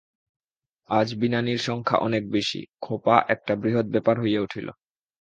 আজ 0.89 1.07
বিনানির 1.15 1.59
সংখ্যা 1.59 1.97
অনেক 1.97 2.23
বেশি, 2.31 2.61
খোঁপা 2.81 3.15
একটা 3.27 3.53
বৃহৎ 3.55 3.85
ব্যাপার 3.85 4.15
হইয়া 4.19 4.41
উঠিল। 4.41 4.67